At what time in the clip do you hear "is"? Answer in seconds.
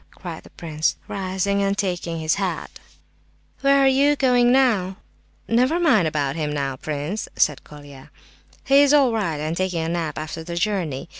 8.81-8.95